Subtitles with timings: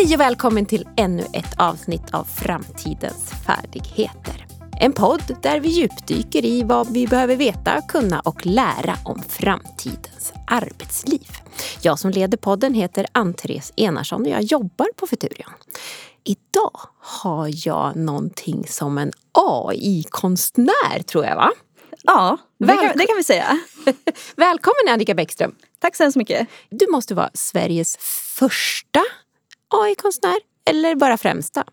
[0.00, 4.46] Hej och välkommen till ännu ett avsnitt av Framtidens färdigheter.
[4.80, 10.32] En podd där vi djupdyker i vad vi behöver veta, kunna och lära om framtidens
[10.46, 11.28] arbetsliv.
[11.82, 15.54] Jag som leder podden heter Ann-Therese Enarsson och jag jobbar på Futurion.
[16.24, 21.50] Idag har jag någonting som en AI-konstnär tror jag va?
[22.02, 23.60] Ja, det kan, det kan vi säga.
[24.36, 25.54] Välkommen Annika Bäckström.
[25.78, 26.48] Tack så hemskt mycket.
[26.70, 27.96] Du måste vara Sveriges
[28.38, 29.00] första
[29.70, 31.64] AI-konstnär eller bara främsta?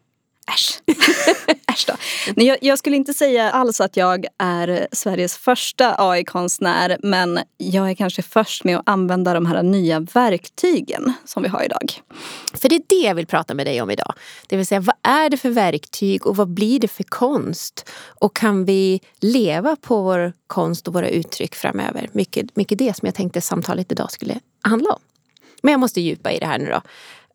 [0.54, 0.82] Äsch.
[1.68, 1.94] Äsch då.
[2.36, 7.90] Nej, jag, jag, skulle inte säga alls att jag är Sveriges första AI-konstnär men jag
[7.90, 12.02] är kanske först med att använda de här nya verktygen som vi har idag.
[12.54, 14.14] För det är det jag vill prata med dig om idag.
[14.48, 17.90] Det vill säga, vad är det för verktyg och vad blir det för konst?
[18.06, 22.10] Och kan vi leva på vår konst och våra uttryck framöver?
[22.12, 25.00] Mycket, mycket det som jag tänkte samtalet idag skulle handla om.
[25.62, 26.82] Men jag måste djupa i det här nu då.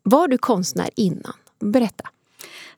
[0.03, 1.33] Var du konstnär innan?
[1.59, 2.09] Berätta.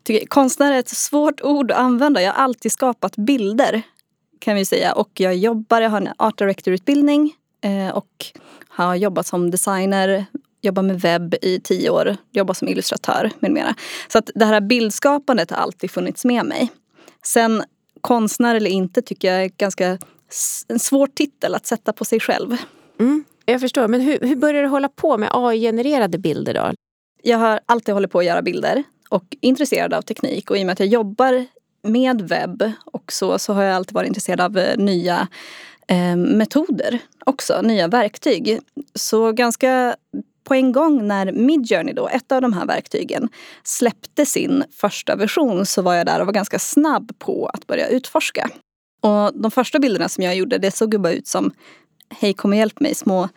[0.04, 2.22] Tycker, konstnär är ett svårt ord att använda.
[2.22, 3.84] Jag har alltid skapat bilder
[4.46, 4.94] kan vi säga.
[4.94, 8.26] Och jag jobbar, jag har en art director-utbildning eh, och
[8.68, 10.26] har jobbat som designer,
[10.62, 13.76] jobbat med webb i tio år, jobbat som illustratör med mera.
[14.08, 16.72] Så att det här bildskapandet har alltid funnits med mig.
[17.24, 17.64] Sen
[18.02, 19.98] konstnär eller inte tycker jag är ganska
[20.68, 22.58] en svår titel att sätta på sig själv.
[23.00, 26.72] Mm, jag förstår, men hur, hur började du hålla på med AI-genererade bilder då?
[27.28, 30.66] Jag har alltid hållit på att göra bilder och intresserad av teknik och i och
[30.66, 31.46] med att jag jobbar
[31.84, 35.28] med webb också så, har jag alltid varit intresserad av eh, nya
[35.88, 38.60] eh, metoder också, nya verktyg.
[38.96, 39.96] Så ganska
[40.44, 43.30] på en gång när Midjourney, då, ett av de här verktygen,
[43.64, 47.88] släppte sin första version så var jag där och var ganska snabb på att börja
[47.88, 48.50] utforska.
[49.02, 51.52] Och de första bilderna som jag gjorde det såg bara ut som
[52.20, 53.30] Hej kom och hjälp mig, små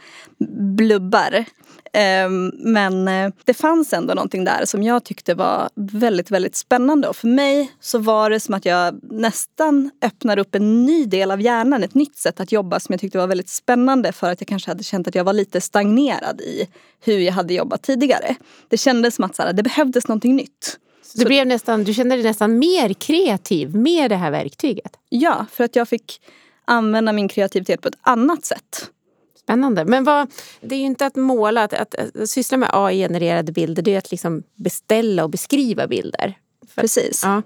[0.76, 1.44] blubbar
[1.92, 7.08] Ehm, men eh, det fanns ändå någonting där som jag tyckte var väldigt, väldigt spännande.
[7.08, 11.30] Och för mig så var det som att jag nästan öppnade upp en ny del
[11.30, 14.40] av hjärnan, ett nytt sätt att jobba som jag tyckte var väldigt spännande för att
[14.40, 16.68] jag kanske hade känt att jag var lite stagnerad i
[17.04, 18.34] hur jag hade jobbat tidigare.
[18.68, 20.78] Det kändes som att så här, det behövdes någonting nytt.
[21.14, 24.92] Du, blev nästan, du kände dig nästan mer kreativ med det här verktyget?
[25.08, 26.20] Ja, för att jag fick
[26.68, 28.90] använda min kreativitet på ett annat sätt.
[29.38, 29.84] Spännande.
[29.84, 30.30] Men vad,
[30.60, 33.98] det är ju inte att måla, att, att, att syssla med AI-genererade bilder, det är
[33.98, 36.38] att liksom beställa och beskriva bilder.
[36.74, 37.20] För, Precis.
[37.24, 37.42] Ja,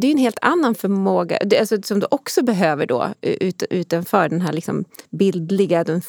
[0.00, 4.40] det är en helt annan förmåga alltså, som du också behöver då ut, utanför den
[4.40, 6.02] här liksom bildliga, den,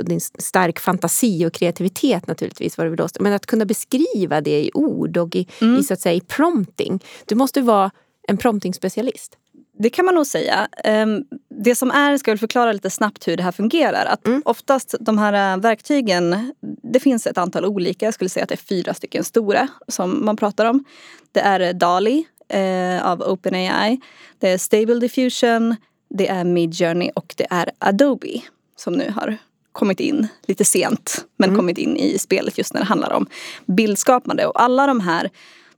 [0.00, 2.78] din stark fantasi och kreativitet naturligtvis.
[2.78, 5.80] Var det men att kunna beskriva det i ord och i, mm.
[5.80, 7.04] i så att säga, i prompting.
[7.24, 7.90] Du måste vara
[8.28, 9.36] en prompting-specialist.
[9.82, 10.68] Det kan man nog säga.
[10.84, 14.06] Ehm, det som är, ska jag förklara lite snabbt hur det här fungerar.
[14.06, 14.42] Att mm.
[14.44, 16.52] Oftast de här äh, verktygen,
[16.92, 18.04] det finns ett antal olika.
[18.04, 20.84] Jag skulle säga att det är fyra stycken stora som man pratar om.
[21.32, 24.00] Det är DALI eh, av OpenAI.
[24.38, 25.76] Det är Stable Diffusion,
[26.10, 28.40] det är Midjourney och det är Adobe
[28.76, 29.36] som nu har
[29.72, 31.58] kommit in lite sent men mm.
[31.58, 33.26] kommit in i spelet just när det handlar om
[33.66, 34.46] bildskapande.
[34.46, 35.30] Och alla de här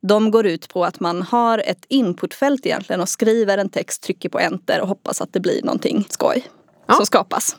[0.08, 4.28] de går ut på att man har ett inputfält egentligen och skriver en text, trycker
[4.28, 6.48] på enter och hoppas att det blir någonting skoj
[6.86, 6.94] ja.
[6.94, 7.56] som skapas.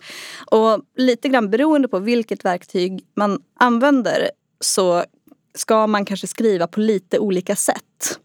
[0.51, 4.29] Och lite grann beroende på vilket verktyg man använder
[4.59, 5.03] så
[5.55, 8.19] ska man kanske skriva på lite olika sätt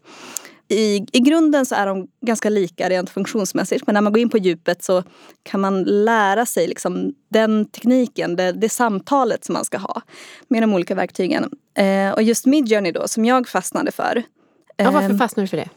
[0.71, 4.29] i, i grunden så är de ganska lika rent funktionsmässigt men när man går in
[4.29, 5.03] på djupet så
[5.43, 10.01] kan man lära sig liksom den tekniken, det, det samtalet som man ska ha
[10.47, 11.49] med de olika verktygen.
[11.77, 14.23] Eh, och just Midjourney då som jag fastnade för.
[14.77, 15.69] Ja, varför eh, fastnade du för det?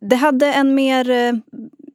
[0.00, 1.32] Det hade en mer, eh,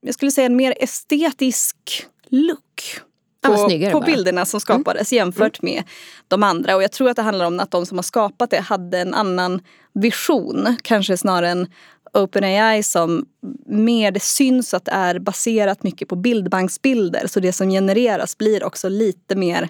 [0.02, 3.02] jag skulle säga en mer estetisk look
[3.42, 4.62] på, på bilderna som mm.
[4.62, 5.18] skapades mm.
[5.18, 5.84] jämfört med
[6.28, 6.76] de andra.
[6.76, 9.14] Och jag tror att det handlar om att de som har skapat det hade en
[9.14, 9.62] annan
[9.94, 10.78] vision.
[10.84, 11.68] Kanske snarare än
[12.16, 13.26] OpenAI som
[13.66, 17.28] mer, det syns att det är baserat mycket på bildbanksbilder.
[17.28, 19.70] Så det som genereras blir också lite mer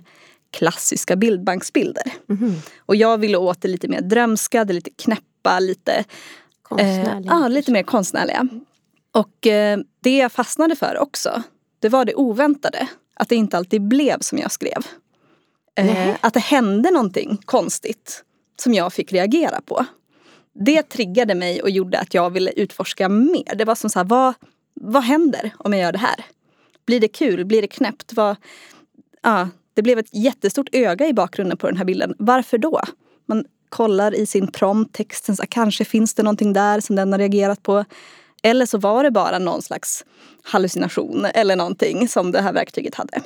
[0.52, 2.04] klassiska bildbanksbilder.
[2.30, 2.54] Mm.
[2.80, 6.04] Och jag ville åt det lite mer drömska, lite knäppa, lite,
[6.62, 7.32] konstnärliga.
[7.34, 8.48] Eh, ja, lite mer konstnärliga.
[9.12, 11.44] Och eh, det jag fastnade för också,
[11.80, 12.88] det var det oväntade.
[13.14, 14.86] Att det inte alltid blev som jag skrev.
[15.76, 18.24] Eh, att det hände någonting konstigt
[18.60, 19.86] som jag fick reagera på
[20.60, 23.56] det triggade mig och gjorde att jag ville utforska mer.
[23.56, 24.34] Det var som så här, vad,
[24.74, 26.26] vad händer om jag gör det här?
[26.86, 27.46] Blir det kul?
[27.46, 28.14] Blir det knäppt?
[28.14, 28.36] Vad,
[29.22, 32.16] ja, det blev ett jättestort öga i bakgrunden på den här bilden.
[32.20, 32.82] Varför då?
[33.26, 37.12] Man kollar i sin prompt, texten, så här, kanske finns det någonting där som den
[37.12, 37.86] har reagerat på.
[38.44, 40.06] Eller så var det bara någon slags
[40.44, 43.22] hallucination eller någonting som det här verktyget hade.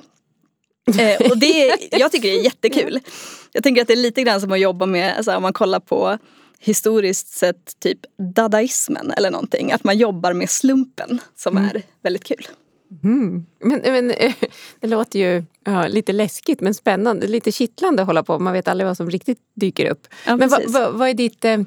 [0.99, 2.99] eh, och det, jag tycker det är jättekul.
[3.51, 5.79] Jag tänker att det är lite grann som att jobba med, alltså, om man kollar
[5.79, 6.17] på
[6.59, 7.99] historiskt sett typ
[8.35, 9.71] dadaismen eller någonting.
[9.71, 11.69] Att man jobbar med slumpen som mm.
[11.69, 12.47] är väldigt kul.
[13.03, 13.45] Mm.
[13.59, 14.07] Men, men
[14.79, 18.39] det låter ju ja, lite läskigt men spännande, lite kittlande att hålla på.
[18.39, 20.07] Man vet aldrig vad som riktigt dyker upp.
[20.25, 21.45] Ja, men vad, vad, vad, är ditt...
[21.45, 21.57] Eh,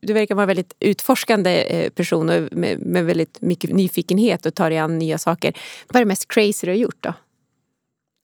[0.00, 4.70] du verkar vara en väldigt utforskande eh, person med, med väldigt mycket nyfikenhet och tar
[4.70, 5.58] dig an nya saker.
[5.88, 7.12] Vad är det mest crazy du har gjort då?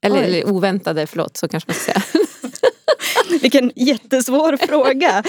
[0.02, 2.02] Eller, eller oväntade, förlåt, så kanske man ska säga.
[3.42, 5.22] Vilken jättesvår fråga.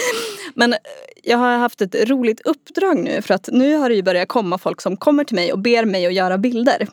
[0.54, 0.76] Men
[1.24, 4.58] jag har haft ett roligt uppdrag nu för att nu har det ju börjat komma
[4.58, 6.88] folk som kommer till mig och ber mig att göra bilder.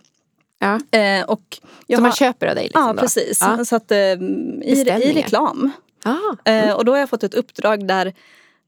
[0.59, 0.99] Ja.
[0.99, 2.65] Eh, och jag som man har, köper av dig?
[2.65, 3.01] Liksom ja, då.
[3.01, 3.39] precis.
[3.41, 3.65] Ja.
[3.65, 4.15] Så att, eh, i,
[4.63, 5.71] I reklam.
[6.05, 6.17] Ah.
[6.45, 6.69] Mm.
[6.69, 8.15] Eh, och då har jag fått ett uppdrag där,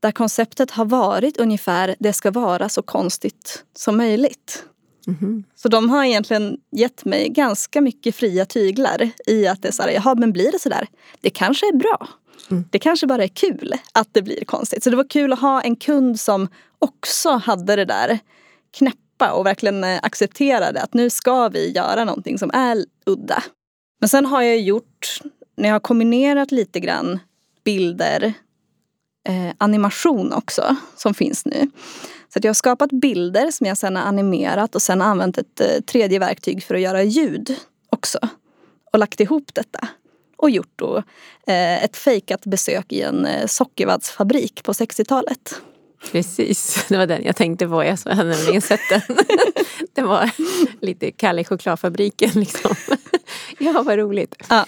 [0.01, 4.65] där konceptet har varit ungefär det ska vara så konstigt som möjligt.
[5.07, 5.45] Mm.
[5.55, 9.83] Så de har egentligen gett mig ganska mycket fria tyglar i att det är så
[9.83, 10.87] här, jaha men blir det sådär?
[11.21, 12.09] Det kanske är bra.
[12.51, 12.65] Mm.
[12.71, 14.85] Det kanske bara är kul att det blir konstigt.
[14.85, 16.49] Så det var kul att ha en kund som
[16.79, 18.19] också hade det där
[18.79, 23.43] knäppa och verkligen eh, accepterade att nu ska vi göra någonting som är udda.
[24.01, 25.21] Men sen har jag gjort,
[25.57, 27.19] när jag har kombinerat lite grann
[27.65, 28.35] bilder,
[29.29, 31.71] eh, animation också som finns nu.
[32.35, 35.81] Så jag har skapat bilder som jag sen har animerat och sen använt ett eh,
[35.87, 37.57] tredje verktyg för att göra ljud
[37.91, 38.19] också.
[38.93, 39.89] Och lagt ihop detta
[40.37, 40.97] och gjort då
[41.47, 45.61] eh, ett fejkat besök i en eh, sockervaddsfabrik på 60-talet.
[46.13, 47.85] Precis, det var den jag tänkte på.
[47.85, 49.01] Jag hade nämligen sett den.
[49.93, 50.31] Det var
[50.81, 52.75] lite Kalle chokladfabriken liksom.
[53.59, 54.35] Ja, vad roligt.
[54.49, 54.67] Ja,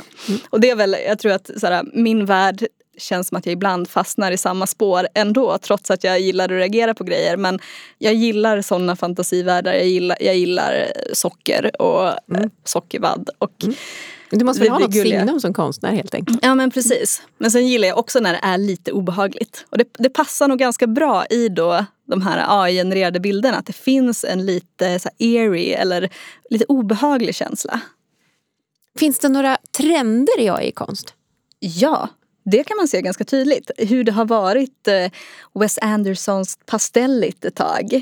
[0.51, 2.67] och det är väl, jag tror att såhär, min värld
[2.99, 6.51] känns som att jag ibland fastnar i samma spår ändå trots att jag gillar att
[6.51, 7.37] reagera på grejer.
[7.37, 7.59] Men
[7.99, 9.73] jag gillar sådana fantasivärldar.
[9.73, 12.51] Jag gillar, jag gillar socker och mm.
[12.65, 13.31] sockervadd.
[13.39, 13.75] Och mm.
[14.31, 16.39] Du måste väl ha något signum som konstnär helt enkelt?
[16.43, 17.23] Ja men precis.
[17.39, 19.67] Men sen gillar jag också när det är lite obehagligt.
[19.71, 23.57] Och det, det passar nog ganska bra i då de här AI-genererade bilderna.
[23.57, 26.11] Att det finns en lite så eerie eller
[26.51, 27.81] lite obehaglig känsla.
[28.99, 31.15] Finns det några trender i AI-konst?
[31.59, 32.09] Ja,
[32.51, 33.71] det kan man se ganska tydligt.
[33.79, 35.11] Hur det har varit eh,
[35.55, 37.95] Wes Andersons pastelligt ett tag.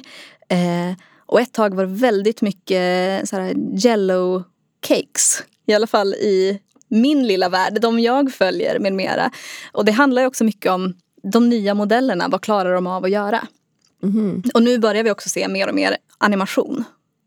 [0.48, 3.54] Eh, och ett tag var det väldigt mycket så här,
[3.86, 4.42] yellow
[4.80, 5.42] cakes.
[5.66, 9.30] I alla fall i min lilla värld, de jag följer med mera.
[9.72, 13.10] Och det handlar ju också mycket om de nya modellerna, vad klarar de av att
[13.10, 13.46] göra?
[14.02, 14.42] Mm.
[14.54, 16.84] Och nu börjar vi också se mer och mer animation.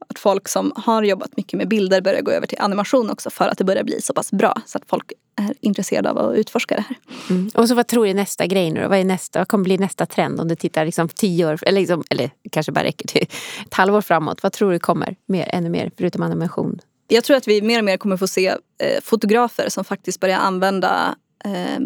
[0.09, 3.47] Att folk som har jobbat mycket med bilder börjar gå över till animation också för
[3.47, 6.75] att det börjar bli så pass bra så att folk är intresserade av att utforska
[6.75, 6.97] det här.
[7.29, 7.49] Mm.
[7.55, 8.87] Och så vad tror du är nästa grej nu då?
[8.89, 11.79] Vad, är nästa, vad kommer bli nästa trend om du tittar liksom tio år, eller,
[11.79, 13.21] liksom, eller kanske bara räcker till
[13.65, 14.43] ett halvår framåt.
[14.43, 16.79] Vad tror du kommer mer, ännu mer förutom animation?
[17.07, 20.37] Jag tror att vi mer och mer kommer få se eh, fotografer som faktiskt börjar
[20.37, 21.79] använda eh,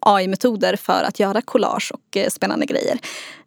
[0.00, 2.98] AI-metoder för att göra collage och eh, spännande grejer.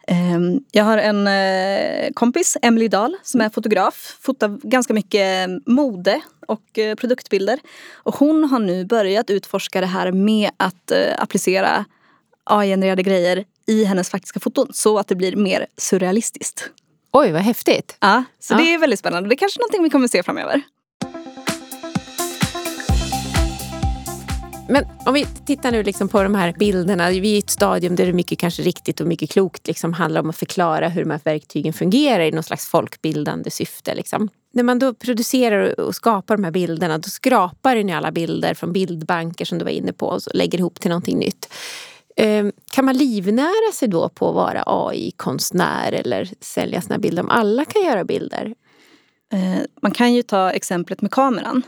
[0.07, 4.17] Ehm, jag har en eh, kompis, Emily Dahl, som är fotograf.
[4.21, 7.59] Fotar ganska mycket mode och eh, produktbilder.
[7.93, 11.85] Och hon har nu börjat utforska det här med att applicera
[12.43, 16.69] AI-genererade grejer i hennes faktiska foton så att det blir mer surrealistiskt.
[17.11, 17.97] Oj, vad häftigt!
[17.99, 18.57] Ja, så ja.
[18.57, 19.29] det är väldigt spännande.
[19.29, 20.61] Det är kanske någonting vi kommer se framöver.
[24.69, 27.09] Men om vi tittar nu liksom på de här bilderna.
[27.09, 30.21] Vi är i ett stadium där det mycket kanske riktigt och mycket klokt liksom handlar
[30.21, 33.95] om att förklara hur de här verktygen fungerar i någon slags folkbildande syfte.
[33.95, 34.29] Liksom.
[34.53, 38.73] När man då producerar och skapar de här bilderna då skrapar ni alla bilder från
[38.73, 41.53] bildbanker som du var inne på och lägger ihop till någonting nytt.
[42.15, 47.29] Ehm, kan man livnära sig då på att vara AI-konstnär eller sälja sina bilder om
[47.29, 48.53] alla kan göra bilder?
[49.33, 51.61] Eh, man kan ju ta exemplet med kameran.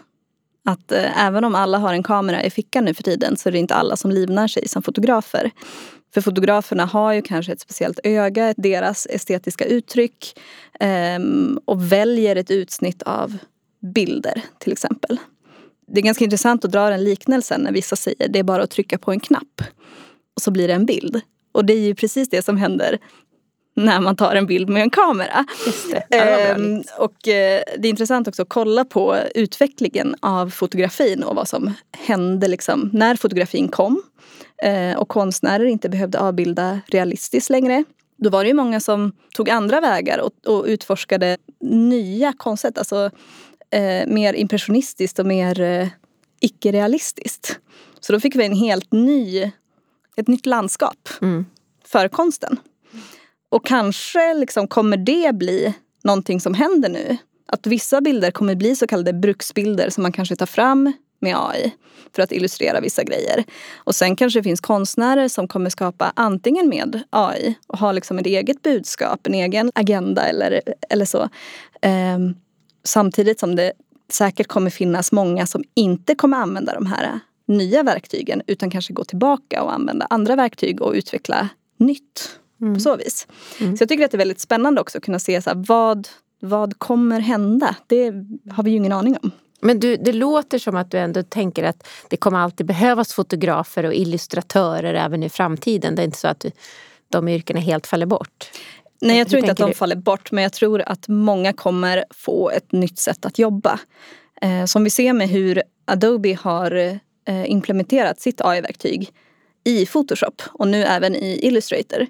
[0.68, 3.54] Att eh, även om alla har en kamera i fickan nu för tiden så är
[3.54, 5.52] det inte alla som livnär sig som fotografer.
[6.14, 10.40] För fotograferna har ju kanske ett speciellt öga, deras estetiska uttryck
[10.80, 11.20] eh,
[11.66, 13.38] och väljer ett utsnitt av
[13.94, 15.20] bilder till exempel.
[15.88, 18.72] Det är ganska intressant att dra den liknelsen när vissa säger det är bara att
[18.72, 19.62] trycka på en knapp
[20.36, 21.22] och så blir det en bild.
[21.52, 22.98] Och det är ju precis det som händer
[23.78, 25.46] när man tar en bild med en kamera.
[25.92, 26.18] Det.
[26.18, 31.48] Ehm, och eh, det är intressant också att kolla på utvecklingen av fotografin och vad
[31.48, 34.02] som hände liksom när fotografin kom.
[34.64, 37.84] Eh, och konstnärer inte behövde avbilda realistiskt längre.
[38.18, 42.78] Då var det ju många som tog andra vägar och, och utforskade nya koncept.
[42.78, 43.10] Alltså
[43.72, 45.88] eh, mer impressionistiskt och mer eh,
[46.40, 47.60] icke-realistiskt.
[48.00, 49.52] Så då fick vi en helt ny,
[50.16, 51.46] ett nytt landskap mm.
[51.86, 52.60] för konsten.
[53.50, 55.74] Och kanske liksom kommer det bli
[56.04, 57.18] någonting som händer nu.
[57.46, 61.74] Att vissa bilder kommer bli så kallade bruksbilder som man kanske tar fram med AI
[62.16, 63.44] för att illustrera vissa grejer.
[63.76, 68.20] Och sen kanske det finns konstnärer som kommer skapa antingen med AI och ha liksom
[68.20, 71.30] ett eget budskap, en egen agenda eller, eller så.
[71.82, 72.36] Ehm,
[72.84, 73.72] samtidigt som det
[74.12, 79.04] säkert kommer finnas många som inte kommer använda de här nya verktygen utan kanske gå
[79.04, 82.40] tillbaka och använda andra verktyg och utveckla nytt.
[82.62, 82.74] Mm.
[82.74, 83.28] På så vis.
[83.60, 83.78] Mm.
[83.78, 86.08] Så jag tycker att det är väldigt spännande också att kunna se så här, vad,
[86.40, 87.76] vad kommer hända?
[87.88, 88.14] Det
[88.52, 89.32] har vi ju ingen aning om.
[89.60, 93.86] Men du, det låter som att du ändå tänker att det kommer alltid behövas fotografer
[93.86, 95.96] och illustratörer även i framtiden.
[95.96, 96.46] Det är inte så att
[97.10, 98.52] de yrkena helt faller bort.
[99.02, 99.76] Nej, jag tror inte att de du?
[99.76, 103.80] faller bort men jag tror att många kommer få ett nytt sätt att jobba.
[104.42, 106.72] Eh, som vi ser med hur Adobe har
[107.26, 109.12] eh, implementerat sitt AI-verktyg
[109.68, 112.08] i Photoshop och nu även i Illustrator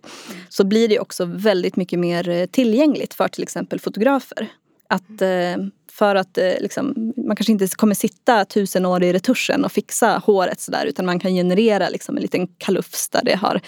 [0.50, 4.48] så blir det också väldigt mycket mer eh, tillgängligt för till exempel fotografer.
[4.90, 5.56] Att, eh,
[5.92, 10.22] för att eh, liksom, man kanske inte kommer sitta tusen år i retuschen och fixa
[10.26, 13.62] håret sådär utan man kan generera liksom en liten kalufs där det har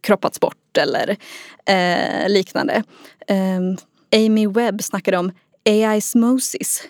[0.00, 1.16] kroppats bort eller
[1.66, 2.82] eh, liknande.
[3.26, 5.32] Eh, Amy Webb snackade om
[5.64, 6.82] AI-smosis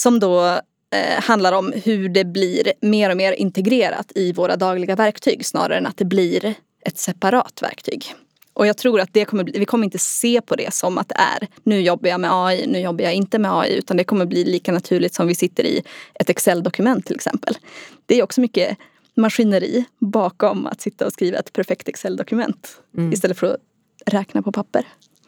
[0.00, 0.60] som då
[0.92, 5.78] eh, handlar om hur det blir mer och mer integrerat i våra dagliga verktyg snarare
[5.78, 8.14] än att det blir ett separat verktyg.
[8.54, 11.08] Och jag tror att det kommer bli, vi kommer inte se på det som att
[11.08, 13.78] det är nu jobbar jag med AI, nu jobbar jag inte med AI.
[13.78, 15.82] Utan det kommer bli lika naturligt som vi sitter i
[16.14, 17.58] ett Excel-dokument till exempel.
[18.06, 18.78] Det är också mycket
[19.14, 22.80] maskineri bakom att sitta och skriva ett perfekt Excel-dokument.
[22.96, 23.12] Mm.
[23.12, 23.60] Istället för att
[24.06, 24.84] räkna på papper.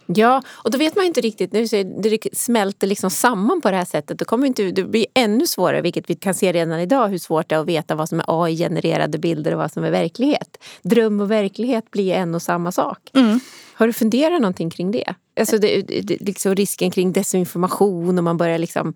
[0.07, 1.53] Ja, och då vet man inte riktigt.
[1.53, 4.19] Nu så det smälter liksom samman på det här sättet.
[4.19, 7.49] Det, kommer inte, det blir ännu svårare, vilket vi kan se redan idag, hur svårt
[7.49, 10.65] det är att veta vad som är AI-genererade bilder och vad som är verklighet.
[10.83, 12.99] Dröm och verklighet blir en och samma sak.
[13.15, 13.41] Mm.
[13.75, 15.15] Har du funderat någonting kring det?
[15.41, 18.95] Alltså det, det, liksom risken kring desinformation och man börjar liksom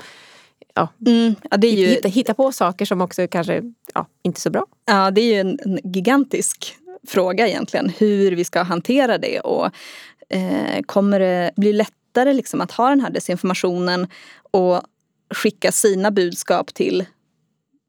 [0.75, 1.87] ja, mm, ja, det är ju...
[1.87, 3.63] hitta, hitta på saker som också kanske
[3.95, 4.67] ja, inte är så bra.
[4.87, 6.77] Ja, det är ju en, en gigantisk
[7.09, 7.93] fråga egentligen.
[7.99, 9.71] Hur vi ska hantera det och
[10.29, 14.07] eh, kommer det bli lättare liksom att ha den här desinformationen
[14.51, 14.83] och
[15.35, 17.07] skicka sina budskap till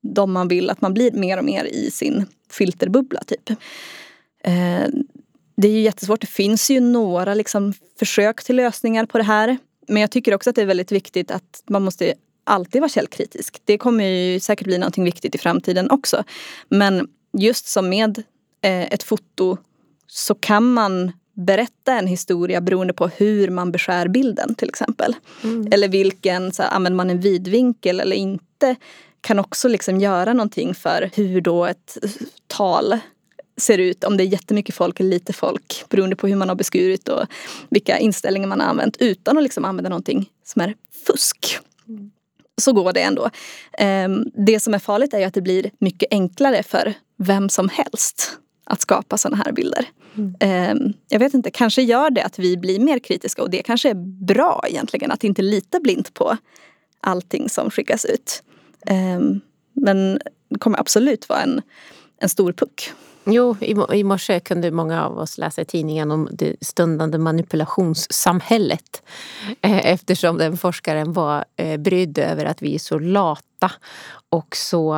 [0.02, 3.22] de man vill att man blir mer och mer i sin filterbubbla.
[3.24, 3.50] Typ.
[4.44, 4.88] Eh,
[5.58, 6.22] det är ju jättesvårt.
[6.22, 9.58] Det finns ju några liksom, försök till lösningar på det här.
[9.88, 13.62] Men jag tycker också att det är väldigt viktigt att man måste alltid vara källkritisk.
[13.66, 16.24] Det kommer ju säkert bli någonting viktigt i framtiden också.
[16.70, 18.18] Men just som med
[18.62, 19.58] eh, ett foto
[20.08, 25.16] så kan man berätta en historia beroende på hur man beskär bilden till exempel.
[25.44, 25.68] Mm.
[25.72, 28.76] Eller vilken, så här, använder man en vidvinkel eller inte
[29.22, 31.98] kan också liksom göra någonting för hur då ett
[32.48, 32.98] tal
[33.58, 34.04] ser ut.
[34.04, 37.26] Om det är jättemycket folk eller lite folk beroende på hur man har beskurit och
[37.70, 41.60] vilka inställningar man har använt utan att liksom använda någonting som är fusk.
[41.88, 42.12] Mm.
[42.62, 43.30] Så går det ändå.
[43.78, 48.40] Ehm, det som är farligt är att det blir mycket enklare för vem som helst
[48.70, 49.86] att skapa sådana här bilder.
[50.18, 50.94] Mm.
[51.10, 54.24] Jag vet inte, kanske gör det att vi blir mer kritiska och det kanske är
[54.26, 56.38] bra egentligen att inte lita blint på
[57.02, 58.44] allting som skickas ut.
[58.86, 59.42] Ehm,
[59.74, 61.62] men det kommer absolut vara en,
[62.18, 62.92] en stor puck.
[63.26, 63.56] Jo,
[63.94, 69.04] i morse kunde många av oss läsa i tidningen om det stundande manipulationssamhället.
[69.62, 73.72] Eh, eftersom den forskaren var eh, brydd över att vi är så lata
[74.30, 74.96] och så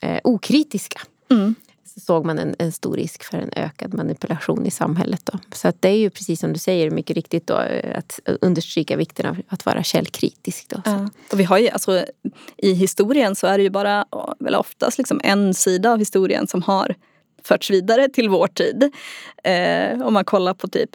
[0.00, 1.00] eh, okritiska.
[1.30, 1.54] Mm
[2.00, 5.20] såg man en, en, stor risk för en ökad manipulation i samhället.
[5.32, 5.38] Då.
[5.52, 7.54] Så att det är ju precis som du säger, mycket riktigt då,
[7.94, 10.68] att understryka vikten av att vara källkritisk.
[10.68, 11.10] Då, ja.
[11.32, 12.04] Och vi har ju, alltså,
[12.56, 14.06] I historien så är det ju bara
[14.38, 16.94] väl oftast liksom en sida av historien som har
[17.42, 18.92] förts vidare till vår tid.
[19.44, 20.90] Eh, om man kollar på typ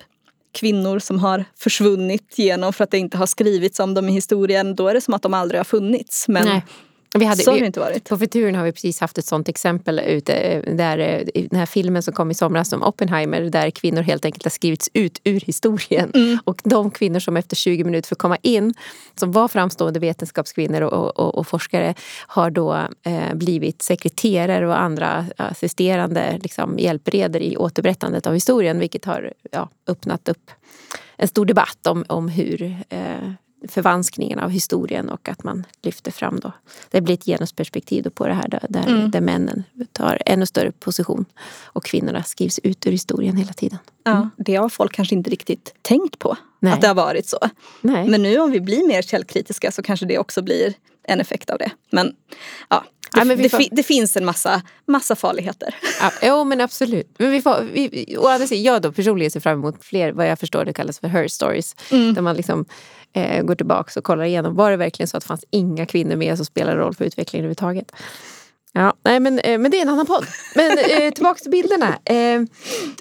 [0.52, 4.76] kvinnor som har försvunnit genom för att det inte har skrivits om dem i historien.
[4.76, 6.28] Då är det som att de aldrig har funnits.
[6.28, 6.66] Men Nej.
[7.14, 8.10] Vi hade, så har det inte varit.
[8.10, 11.60] På Futuren har vi precis haft ett sånt exempel ute eh, där eh, i den
[11.60, 15.22] här filmen som kom i somras om Oppenheimer där kvinnor helt enkelt har skrivits ut
[15.24, 16.12] ur historien.
[16.16, 16.40] Mm.
[16.44, 18.74] Och de kvinnor som efter 20 minuter får komma in,
[19.16, 21.94] som var framstående vetenskapskvinnor och, och, och forskare,
[22.28, 22.74] har då
[23.04, 29.70] eh, blivit sekreterare och andra assisterande liksom, hjälpreder i återberättandet av historien vilket har ja,
[29.88, 30.52] öppnat upp
[31.18, 33.32] en stor debatt om, om hur eh,
[33.68, 36.52] förvanskningen av historien och att man lyfter fram då.
[36.90, 39.12] Det blir ett genusperspektiv på det här där, där, mm.
[39.12, 41.26] där männen tar ännu större position
[41.64, 43.80] och kvinnorna skrivs ut ur historien hela tiden.
[44.06, 44.20] Mm.
[44.20, 46.38] Ja, det har folk kanske inte riktigt tänkt på.
[46.60, 46.74] Nej.
[46.74, 47.38] Att det har varit så.
[47.82, 48.10] Nej.
[48.10, 50.74] Men nu om vi blir mer källkritiska så kanske det också blir
[51.04, 51.72] en effekt av det.
[51.92, 52.16] Men
[52.70, 53.64] ja, det, ja, det, får...
[53.72, 55.76] det, finns en massa, massa farligheter.
[56.02, 57.16] Ja, jo men absolut.
[57.18, 60.28] Men vi får, vi, å andra sidan, jag då personligen ser fram emot fler, vad
[60.28, 61.76] jag förstår det kallas för her stories.
[61.92, 62.14] Mm.
[62.14, 62.66] Där man liksom
[63.14, 64.56] eh, går tillbaka och kollar igenom.
[64.56, 67.44] Var det verkligen så att det fanns inga kvinnor med som spelade roll för utvecklingen
[67.44, 67.92] överhuvudtaget?
[68.74, 70.26] Ja, nej, men, eh, men det är en annan podd.
[70.56, 72.00] Men eh, tillbaka till bilderna.
[72.06, 72.42] Eh,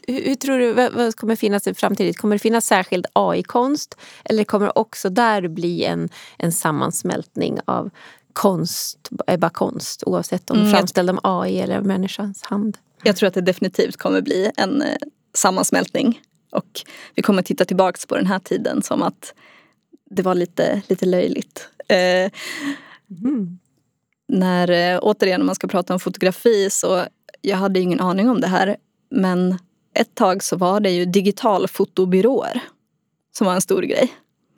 [0.06, 2.14] hur, hur, tror du vad, vad kommer finnas i framtiden?
[2.14, 3.96] Kommer det finnas särskild AI-konst?
[4.24, 7.90] Eller kommer det också där bli en, en sammansmältning av
[8.38, 10.70] konst, eh, bara konst oavsett om mm.
[10.70, 12.78] framställd av AI eller av människans hand?
[13.02, 14.96] Jag tror att det definitivt kommer bli en eh,
[15.34, 16.20] sammansmältning.
[16.50, 16.80] Och
[17.14, 19.34] vi kommer titta tillbaka på den här tiden som att
[20.10, 21.68] det var lite, lite löjligt.
[21.88, 22.30] Eh,
[23.24, 23.58] mm
[24.28, 27.04] när, eh, återigen om man ska prata om fotografi så
[27.40, 28.76] jag hade ingen aning om det här.
[29.10, 29.58] Men
[29.94, 32.62] ett tag så var det ju digitalfotobyråer
[33.38, 34.12] som var en stor grej.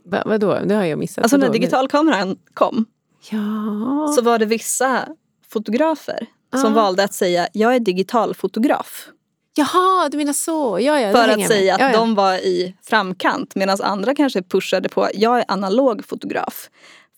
[0.05, 0.59] Va, vadå?
[0.65, 1.23] Det har jag missat.
[1.23, 2.85] Alltså när digitalkameran kom
[3.31, 4.13] ja.
[4.17, 5.09] så var det vissa
[5.49, 6.27] fotografer
[6.61, 9.09] som valde att säga jag är digitalfotograf.
[9.55, 10.79] Jaha, du menar så.
[10.81, 11.97] Ja, ja, För att säga att ja, ja.
[11.99, 16.71] de var i framkant medan andra kanske pushade på jag är analog fotograf.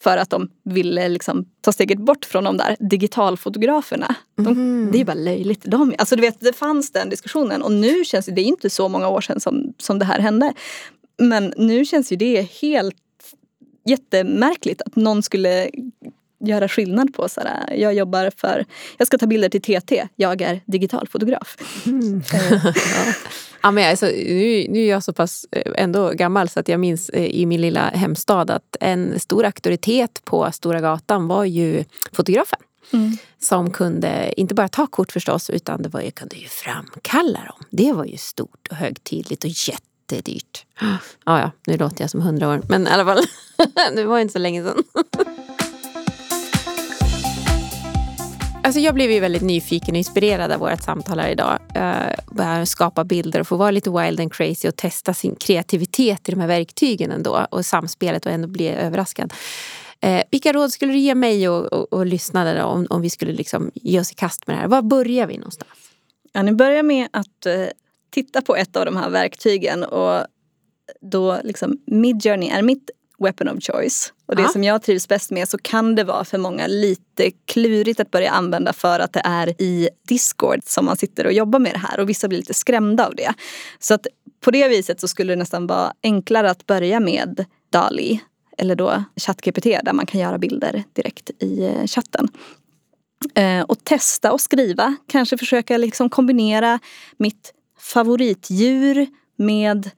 [0.02, 4.14] För att de ville liksom ta steget bort från de där digitalfotograferna.
[4.36, 4.88] De, mm.
[4.92, 5.62] Det är ju bara löjligt.
[5.64, 8.70] De, alltså du vet, det fanns den diskussionen och nu känns det, det är inte
[8.70, 10.52] så många år sedan som, som det här hände.
[11.18, 12.96] Men nu känns ju det helt
[13.84, 15.70] jättemärkligt att någon skulle
[16.44, 17.28] göra skillnad på.
[17.28, 18.64] Så här, jag jobbar för,
[18.98, 21.56] jag ska ta bilder till TT, jag är digitalfotograf.
[21.86, 22.22] Mm.
[22.32, 23.12] ja.
[23.64, 26.80] Ja, men alltså, nu, nu är jag så pass eh, ändå gammal så att jag
[26.80, 31.84] minns eh, i min lilla hemstad att en stor auktoritet på Stora gatan var ju
[32.12, 32.58] fotografen.
[32.92, 33.16] Mm.
[33.38, 37.66] Som kunde inte bara ta kort förstås utan det var, jag kunde ju framkalla dem.
[37.70, 39.50] Det var ju stort och högtidligt och
[40.14, 40.66] jättedyrt.
[40.80, 43.24] Ja, ja, nu låter jag som hundra år men i alla fall,
[43.94, 44.84] det var inte så länge sedan.
[48.64, 51.58] Alltså jag blev ju väldigt nyfiken och inspirerad av vårt samtal här idag.
[52.38, 56.32] Uh, skapa bilder och få vara lite wild and crazy och testa sin kreativitet i
[56.32, 59.32] de här verktygen ändå och samspelet och ändå bli överraskad.
[60.06, 63.32] Uh, vilka råd skulle du ge mig och, och, och lyssnarna om, om vi skulle
[63.32, 64.68] liksom ge oss i kast med det här?
[64.68, 65.70] Var börjar vi någonstans?
[66.32, 67.66] Ja, ni börjar med att uh,
[68.12, 70.26] titta på ett av de här verktygen och
[71.00, 74.12] då liksom Midjourney är mitt weapon of choice.
[74.26, 74.48] Och det ja.
[74.48, 78.30] som jag trivs bäst med så kan det vara för många lite klurigt att börja
[78.30, 82.00] använda för att det är i Discord som man sitter och jobbar med det här
[82.00, 83.34] och vissa blir lite skrämda av det.
[83.78, 84.06] Så att
[84.40, 88.20] på det viset så skulle det nästan vara enklare att börja med DALI
[88.58, 92.28] eller då ChatGPT där man kan göra bilder direkt i eh, chatten.
[93.34, 96.78] Eh, och testa och skriva, kanske försöka liksom kombinera
[97.16, 99.90] mitt favoritdjur med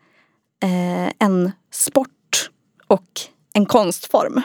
[0.62, 2.50] eh, en sport
[2.86, 3.20] och
[3.54, 4.42] en konstform.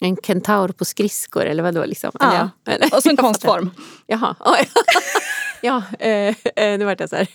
[0.00, 1.84] En kentaur på skridskor eller vadå?
[1.84, 2.10] Liksom?
[2.20, 3.70] Ja, eller, och så en konstform.
[4.06, 4.36] Jaha.
[5.62, 7.28] ja, eh, eh, nu vart jag så här.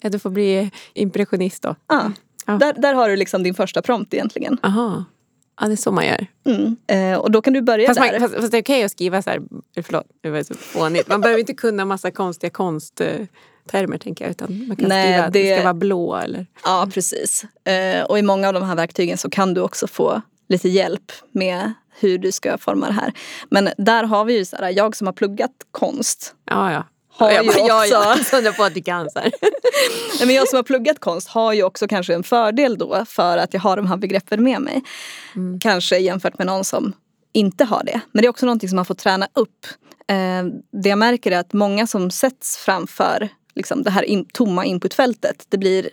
[0.10, 1.76] Du får bli impressionist då.
[1.86, 2.12] Ja.
[2.46, 2.52] ja.
[2.52, 4.58] Där, där har du liksom din första prompt egentligen.
[4.62, 5.04] Aha.
[5.60, 6.26] Ja, det är så man gör.
[6.44, 6.76] Mm.
[6.86, 8.20] Eh, och då kan du börja fast där.
[8.20, 9.42] fast, fast, det är okej okay att skriva så här,
[9.82, 11.08] förlåt, det var så fånigt.
[11.08, 12.50] Man behöver inte kunna massa konstiga
[13.62, 14.30] konsttermer tänker jag.
[14.30, 15.50] Utan man kan Nej, skriva att det...
[15.50, 16.46] det ska vara blå eller...
[16.64, 17.44] Ja, precis.
[17.64, 21.12] Eh, och i många av de här verktygen så kan du också få lite hjälp
[21.32, 23.12] med hur du ska forma det här.
[23.50, 26.34] Men där har vi ju så här, jag som har pluggat konst.
[26.44, 27.94] Ja, ja har jag ju bara, också...
[27.94, 28.52] Ja, ja.
[28.52, 29.08] på att du kan.
[29.14, 29.32] Nej,
[30.26, 33.54] men jag som har pluggat konst har ju också kanske en fördel då för att
[33.54, 34.82] jag har de här begreppen med mig.
[35.36, 35.60] Mm.
[35.60, 36.92] Kanske jämfört med någon som
[37.32, 38.00] inte har det.
[38.12, 39.66] Men det är också någonting som man får träna upp.
[40.08, 40.44] Eh,
[40.82, 45.46] det jag märker är att många som sätts framför liksom, det här in, tomma inputfältet,
[45.48, 45.90] det blir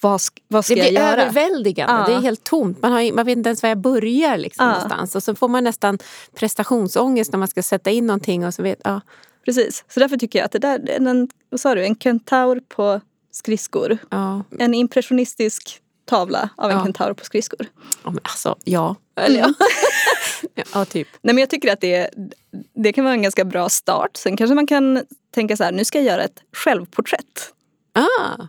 [0.00, 1.10] vad, vad ska jag göra?
[1.10, 1.94] Det blir överväldigande.
[1.94, 2.06] Ja.
[2.06, 2.82] Det är helt tomt.
[2.82, 4.36] Man, har, man vet inte ens var jag börjar.
[4.36, 4.72] Liksom, ja.
[4.72, 5.14] någonstans.
[5.14, 5.98] Och så får man nästan
[6.34, 8.46] prestationsångest när man ska sätta in någonting.
[8.46, 9.00] Och så vet, ja.
[9.44, 13.00] Precis, så därför tycker jag att det där, en, vad sa du, en kentaur på
[13.30, 13.98] skridskor.
[14.10, 14.42] Ja.
[14.58, 16.84] En impressionistisk tavla av en ja.
[16.84, 17.66] kentaur på skridskor.
[18.04, 18.96] Ja, men alltså, ja.
[19.16, 19.54] Eller ja.
[20.74, 21.08] ja, typ.
[21.22, 22.10] Nej, men jag tycker att det,
[22.74, 24.16] det kan vara en ganska bra start.
[24.16, 25.02] Sen kanske man kan
[25.34, 27.52] tänka så här, nu ska jag göra ett självporträtt.
[27.92, 28.42] Ah.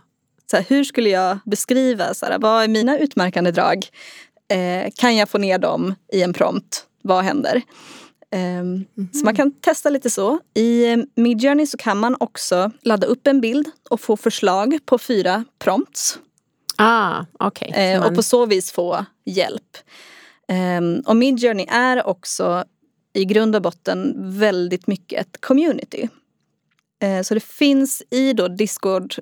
[0.50, 3.86] Så här, hur skulle jag beskriva, så här, vad är mina utmärkande drag?
[4.48, 6.84] Eh, kan jag få ner dem i en prompt?
[7.02, 7.62] Vad händer?
[8.30, 9.12] Mm -hmm.
[9.12, 10.38] Så man kan testa lite så.
[10.54, 14.98] I eh, Midjourney så kan man också ladda upp en bild och få förslag på
[14.98, 16.18] fyra prompts.
[16.76, 17.68] Ah, okay.
[17.68, 18.06] Eh.
[18.06, 19.76] Och på så vis få hjälp.
[20.52, 22.64] Um, och Midjourney är också
[23.12, 26.08] i grund och botten väldigt mycket ett community.
[27.04, 29.14] Uh, så det finns i då Discord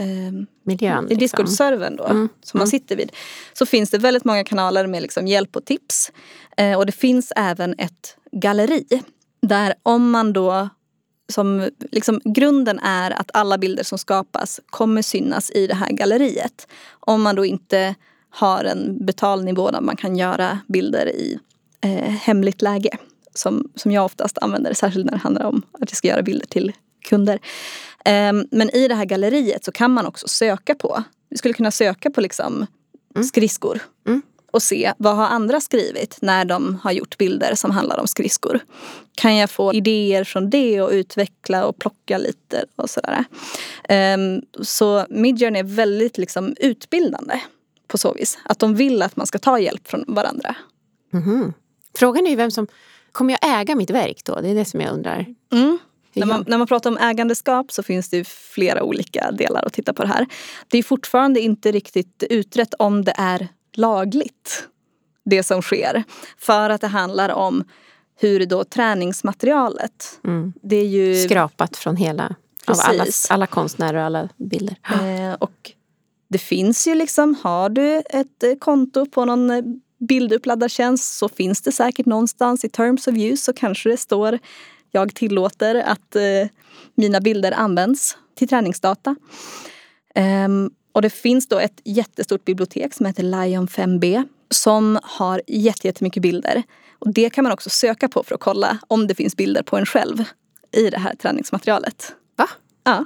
[0.00, 1.18] um, Miljön, i liksom.
[1.18, 2.28] Discord-servern då, mm.
[2.42, 2.70] som man mm.
[2.70, 3.12] sitter vid.
[3.52, 6.12] Så finns det väldigt många kanaler med liksom hjälp och tips.
[6.60, 9.02] Uh, och det finns även ett galleri.
[9.42, 10.68] Där om man då
[11.28, 16.68] som liksom, grunden är att alla bilder som skapas kommer synas i det här galleriet.
[16.90, 17.94] Om man då inte
[18.30, 21.38] har en betalnivå där man kan göra bilder i
[21.80, 22.98] eh, hemligt läge
[23.34, 26.46] som, som jag oftast använder, särskilt när det handlar om att jag ska göra bilder
[26.46, 26.72] till
[27.08, 27.38] kunder.
[28.04, 31.70] Um, men i det här galleriet så kan man också söka på, vi skulle kunna
[31.70, 32.66] söka på liksom
[33.14, 33.24] mm.
[33.24, 33.80] skridskor.
[34.06, 38.06] Mm och se vad har andra skrivit när de har gjort bilder som handlar om
[38.06, 38.60] skridskor.
[39.14, 43.24] Kan jag få idéer från det och utveckla och plocka lite och sådär.
[44.14, 47.40] Um, så Midjourney är väldigt liksom utbildande
[47.90, 48.38] på så vis.
[48.44, 50.54] Att de vill att man ska ta hjälp från varandra.
[51.12, 51.52] Mm.
[51.94, 52.66] Frågan är ju vem som...
[53.12, 54.40] Kommer jag äga mitt verk då?
[54.40, 55.26] Det är det som jag undrar.
[55.52, 55.78] Mm.
[56.12, 59.92] När man, när man pratar om ägandeskap så finns det flera olika delar att titta
[59.92, 60.26] på det här.
[60.68, 64.68] Det är fortfarande inte riktigt utrett om det är lagligt
[65.24, 66.04] det som sker.
[66.38, 67.64] För att det handlar om
[68.20, 70.52] hur då träningsmaterialet, mm.
[70.62, 71.24] det är ju...
[71.24, 72.34] Skrapat från hela,
[72.66, 74.76] av alla, alla konstnärer och alla bilder.
[74.92, 75.72] Eh, och
[76.30, 79.62] det finns ju liksom, har du ett eh, konto på någon eh,
[79.98, 84.38] bilduppladdar-tjänst så finns det säkert någonstans i terms of use så kanske det står
[84.90, 86.22] jag tillåter att eh,
[86.94, 89.16] mina bilder används till träningsdata.
[90.46, 96.22] Um, och det finns då ett jättestort bibliotek som heter Lion 5B som har jättemycket
[96.22, 96.62] bilder.
[96.98, 99.76] Och det kan man också söka på för att kolla om det finns bilder på
[99.76, 100.24] en själv
[100.72, 102.14] i det här träningsmaterialet.
[102.36, 102.48] Va?
[102.84, 103.04] Ja.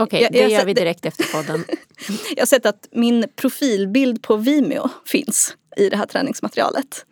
[0.00, 1.64] Okej, okay, det gör vi direkt efter podden.
[2.36, 7.06] jag har sett att min profilbild på Vimeo finns i det här träningsmaterialet.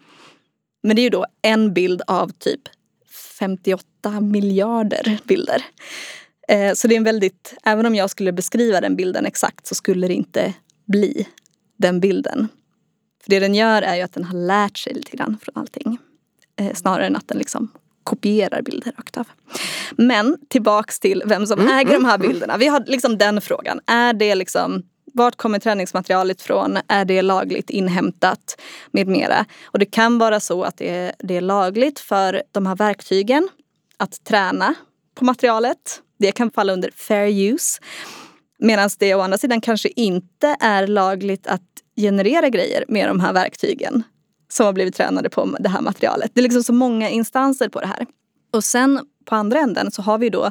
[0.83, 2.61] Men det är ju då en bild av typ
[3.38, 5.64] 58 miljarder bilder.
[6.48, 9.74] Eh, så det är en väldigt, även om jag skulle beskriva den bilden exakt så
[9.74, 10.55] skulle det inte
[10.87, 11.29] bli
[11.77, 12.48] den bilden.
[13.22, 15.98] För det den gör är ju att den har lärt sig lite grann från allting.
[16.61, 17.70] Eh, snarare än att den liksom
[18.09, 19.29] kopierar bilder rakt av.
[19.97, 22.57] Men tillbaks till vem som mm, äger de här mm, bilderna.
[22.57, 23.81] Vi har liksom den frågan.
[23.87, 24.83] Är det liksom
[25.14, 26.79] vart kommer träningsmaterialet ifrån?
[26.88, 28.61] Är det lagligt inhämtat?
[28.90, 29.44] Med mera.
[29.64, 33.49] Och det kan vara så att det är, det är lagligt för de här verktygen
[33.97, 34.75] att träna
[35.14, 36.01] på materialet.
[36.18, 37.81] Det kan falla under fair use.
[38.59, 41.62] Medan det å andra sidan kanske inte är lagligt att
[41.97, 44.03] generera grejer med de här verktygen
[44.48, 46.30] som har blivit tränade på det här materialet.
[46.34, 48.06] Det är liksom så många instanser på det här.
[48.50, 50.50] Och sen på andra änden så har vi då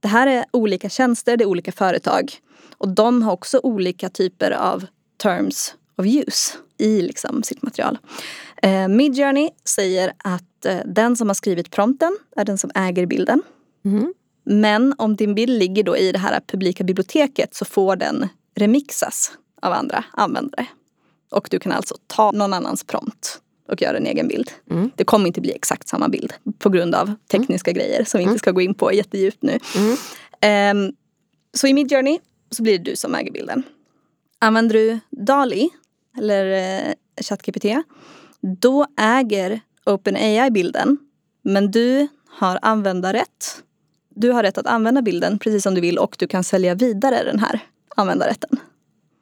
[0.00, 2.32] det här är olika tjänster, det är olika företag
[2.78, 4.86] och de har också olika typer av
[5.22, 7.98] terms of use i liksom sitt material.
[8.62, 13.42] Eh, Midjourney säger att eh, den som har skrivit prompten är den som äger bilden.
[13.84, 14.14] Mm.
[14.44, 19.32] Men om din bild ligger då i det här publika biblioteket så får den remixas
[19.62, 20.66] av andra användare.
[21.34, 24.50] Och du kan alltså ta någon annans prompt och göra en egen bild.
[24.70, 24.90] Mm.
[24.96, 27.78] Det kommer inte bli exakt samma bild på grund av tekniska mm.
[27.78, 28.38] grejer som vi inte mm.
[28.38, 29.58] ska gå in på jättedjupt nu.
[30.72, 30.92] Um,
[31.54, 32.18] så i Midjourney
[32.50, 33.62] så blir det du som äger bilden.
[34.38, 35.70] Använder du DALI
[36.18, 37.64] eller eh, ChatGPT
[38.40, 40.98] då äger OpenAI bilden
[41.42, 43.64] men du har användarrätt
[44.14, 47.24] du har rätt att använda bilden precis som du vill och du kan sälja vidare
[47.24, 47.60] den här
[47.96, 48.50] användarrätten.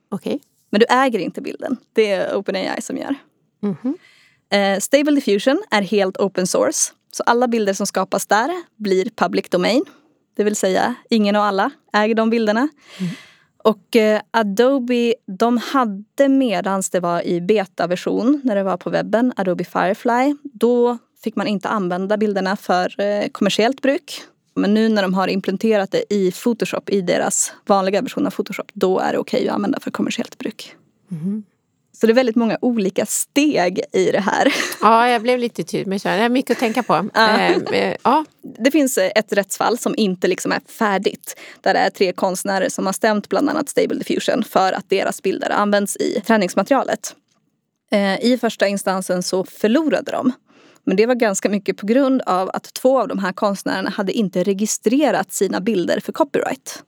[0.09, 0.35] Okej.
[0.35, 0.52] Okay.
[0.73, 1.77] Men du äger inte bilden.
[1.93, 3.15] Det är OpenAI som gör.
[3.63, 4.81] Mm -hmm.
[4.81, 6.93] Stable Diffusion är helt open source.
[7.13, 9.85] Så alla bilder som skapas där blir public domain.
[10.37, 12.69] Det vill säga ingen och alla äger de bilderna.
[13.01, 13.13] Mm.
[13.65, 19.33] Och eh, Adobe, de hade medans det var i betaversion när det var på webben,
[19.37, 24.23] Adobe Firefly, då fick man inte använda bilderna för eh, kommersiellt bruk.
[24.55, 28.71] Men nu när de har implementerat det i Photoshop, i deras vanliga version av Photoshop,
[28.73, 30.77] då är det okej okay att använda för kommersiellt bruk.
[31.11, 31.45] Mm.
[32.03, 34.55] Så det är väldigt många olika steg i det här.
[34.81, 36.09] Ja, jag blev lite tydlig det.
[36.09, 37.09] är mycket att tänka på.
[37.15, 37.39] Ja.
[37.73, 38.25] Eh, ja.
[38.59, 41.37] Det finns ett rättsfall som inte liksom är färdigt.
[41.61, 45.23] Där det är tre konstnärer som har stämt bland annat Stable Diffusion för att deras
[45.23, 47.15] bilder används i träningsmaterialet.
[47.93, 50.33] Eh, I första instansen så förlorade de.
[50.85, 54.13] Men det var ganska mycket på grund av att två av de här konstnärerna hade
[54.13, 56.83] inte registrerat sina bilder för copyright.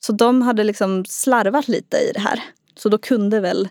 [0.00, 2.42] Så de hade liksom slarvat lite i det här.
[2.76, 3.68] Så då kunde väl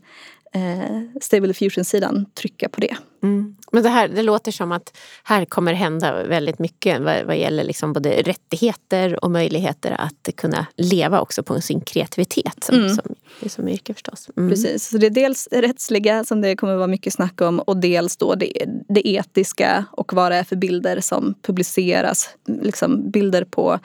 [0.53, 2.97] eh, Stable Diffusion-sidan trycka på det.
[3.23, 3.55] Mm.
[3.71, 7.63] Men det, här, det låter som att här kommer hända väldigt mycket vad, vad gäller
[7.63, 12.89] liksom både rättigheter och möjligheter att kunna leva också på sin kreativitet som, mm.
[12.89, 13.15] som,
[13.47, 14.29] som yrke förstås.
[14.37, 14.49] Mm.
[14.49, 18.17] Precis, så det är dels rättsliga som det kommer vara mycket snack om och dels
[18.17, 22.29] då det, det etiska och vad det är för bilder som publiceras.
[22.61, 23.79] Liksom bilder på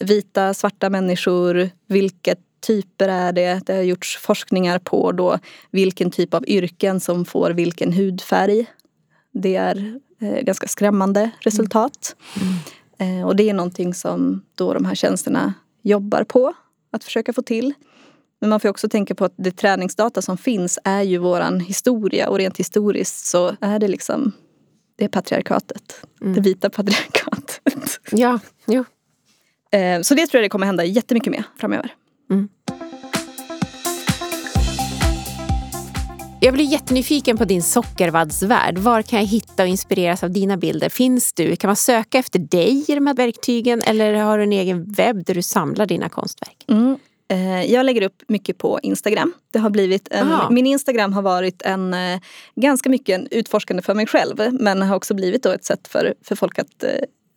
[0.00, 3.60] vita, svarta människor, vilket typer är det?
[3.66, 5.38] Det har gjorts forskningar på då
[5.70, 8.66] vilken typ av yrken som får vilken hudfärg.
[9.32, 12.16] Det är eh, ganska skrämmande resultat.
[12.40, 13.20] Mm.
[13.20, 16.52] Eh, och det är någonting som då de här tjänsterna jobbar på
[16.92, 17.74] att försöka få till.
[18.40, 22.28] Men man får också tänka på att det träningsdata som finns är ju våran historia
[22.28, 24.32] och rent historiskt så är det liksom
[24.96, 26.00] det är patriarkatet.
[26.20, 26.34] Mm.
[26.34, 28.00] Det vita patriarkatet.
[28.10, 28.84] Ja, jo.
[29.70, 31.94] Eh, så det tror jag det kommer hända jättemycket med framöver.
[32.30, 32.48] Mm.
[36.46, 38.78] Jag blir jättenyfiken på din sockervaddsvärld.
[38.78, 40.88] Var kan jag hitta och inspireras av dina bilder?
[40.88, 41.56] Finns du?
[41.56, 45.24] Kan man söka efter dig i de här verktygen eller har du en egen webb
[45.24, 46.64] där du samlar dina konstverk?
[46.68, 46.98] Mm.
[47.28, 49.32] Eh, jag lägger upp mycket på Instagram.
[49.50, 52.20] Det har blivit en, min Instagram har varit en, eh,
[52.56, 56.14] ganska mycket en utforskande för mig själv men har också blivit då ett sätt för,
[56.22, 56.90] för folk att eh,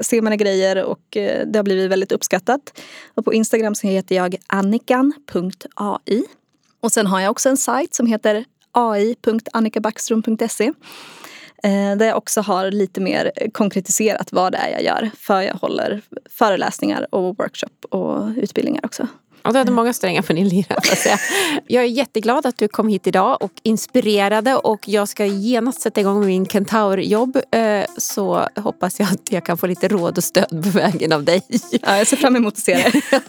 [0.03, 1.03] se mina grejer och
[1.45, 2.79] det har blivit väldigt uppskattat.
[3.13, 6.23] Och på Instagram så heter jag annikan.ai.
[6.81, 10.65] Och sen har jag också en sajt som heter ai.annikabackström.se
[11.63, 15.09] eh, där jag också har lite mer konkretiserat vad det är jag gör.
[15.17, 19.07] För jag håller föreläsningar och workshop och utbildningar också.
[19.41, 20.75] Och du hade många strängar på din lyra.
[21.67, 26.01] Jag är jätteglad att du kom hit idag och inspirerade och jag ska genast sätta
[26.01, 27.37] igång min kentaurjobb.
[27.51, 31.23] Eh, så hoppas jag att jag kan få lite råd och stöd på vägen av
[31.23, 31.41] dig.
[31.71, 32.73] Ja, jag ser fram emot att se
[33.09, 33.21] det.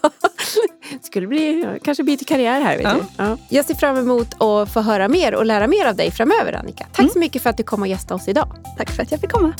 [1.03, 2.77] skulle bli, kanske byta karriär här.
[2.77, 2.94] Vet ja.
[2.94, 3.01] Du.
[3.16, 3.37] Ja.
[3.49, 6.85] Jag ser fram emot att få höra mer och lära mer av dig framöver Annika.
[6.85, 7.11] Tack mm.
[7.11, 8.57] så mycket för att du kom och gästade oss idag.
[8.79, 9.55] Tack för att jag fick komma.